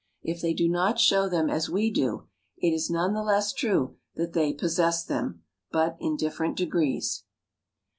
[0.23, 2.25] If they do not show them as we do,
[2.57, 7.23] it is none the less true that they possess them, but in different degrees.